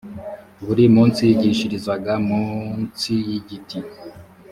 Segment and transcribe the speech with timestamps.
[0.65, 2.41] buri munsi yigishirizaga mu
[2.83, 3.79] nsi y’igiti